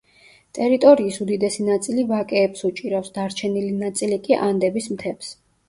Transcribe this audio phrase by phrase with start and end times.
[0.57, 5.35] ტერიტორიის უდიდესი ნაწილი ვაკეებს უჭირავს, დარჩენილი ნაწილი კი ანდების მთებს.